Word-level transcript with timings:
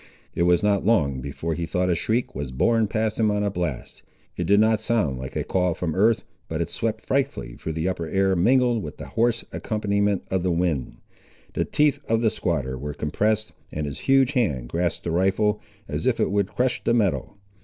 It 0.33 0.43
was 0.49 0.63
not 0.63 0.83
long 0.83 1.21
before 1.21 1.53
he 1.53 1.67
thought 1.67 1.91
a 1.91 1.93
shriek 1.93 2.33
was 2.33 2.51
borne 2.51 2.87
past 2.87 3.19
him 3.19 3.29
on 3.29 3.43
a 3.43 3.51
blast. 3.51 4.01
It 4.35 4.45
did 4.45 4.59
not 4.59 4.79
sound 4.79 5.19
like 5.19 5.35
a 5.35 5.43
call 5.43 5.75
from 5.75 5.93
earth 5.93 6.23
but 6.47 6.59
it 6.59 6.71
swept 6.71 7.05
frightfully 7.05 7.53
through 7.53 7.73
the 7.73 7.87
upper 7.87 8.07
air 8.07 8.35
mingled 8.35 8.81
with 8.81 8.97
the 8.97 9.09
hoarse 9.09 9.43
accompaniment 9.53 10.23
of 10.31 10.41
the 10.41 10.51
wind. 10.51 11.01
The 11.53 11.65
teeth 11.65 11.99
of 12.09 12.21
the 12.23 12.31
squatter 12.31 12.79
were 12.79 12.95
compressed, 12.95 13.53
and 13.71 13.85
his 13.85 13.99
huge 14.09 14.31
hand 14.33 14.69
grasped 14.69 15.03
the 15.03 15.11
rifle, 15.11 15.61
as 15.87 16.07
if 16.07 16.19
it 16.19 16.31
would 16.31 16.47
crush 16.55 16.83
the 16.83 16.95
metal. 16.95 17.37